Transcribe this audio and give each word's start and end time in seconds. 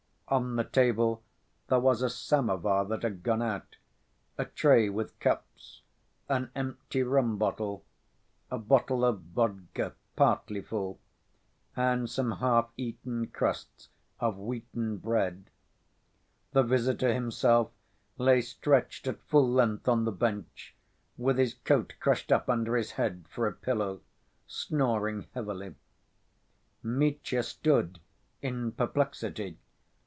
On 0.31 0.55
the 0.55 0.63
table 0.63 1.21
there 1.67 1.81
was 1.81 2.01
a 2.01 2.09
samovar 2.09 2.85
that 2.85 3.03
had 3.03 3.21
gone 3.21 3.41
out, 3.41 3.75
a 4.37 4.45
tray 4.45 4.87
with 4.87 5.19
cups, 5.19 5.81
an 6.29 6.49
empty 6.55 7.03
rum 7.03 7.37
bottle, 7.37 7.83
a 8.49 8.57
bottle 8.57 9.03
of 9.03 9.19
vodka 9.19 9.91
partly 10.15 10.61
full, 10.61 11.01
and 11.75 12.09
some 12.09 12.35
half‐eaten 12.35 13.33
crusts 13.33 13.89
of 14.21 14.37
wheaten 14.37 14.95
bread. 14.99 15.49
The 16.53 16.63
visitor 16.63 17.13
himself 17.13 17.71
lay 18.17 18.39
stretched 18.39 19.07
at 19.07 19.21
full 19.23 19.49
length 19.49 19.89
on 19.89 20.05
the 20.05 20.13
bench, 20.13 20.73
with 21.17 21.37
his 21.37 21.55
coat 21.55 21.95
crushed 21.99 22.31
up 22.31 22.47
under 22.49 22.77
his 22.77 22.91
head 22.91 23.25
for 23.29 23.47
a 23.47 23.51
pillow, 23.51 23.99
snoring 24.47 25.27
heavily. 25.33 25.75
Mitya 26.81 27.43
stood 27.43 27.99
in 28.41 28.71
perplexity. 28.71 29.57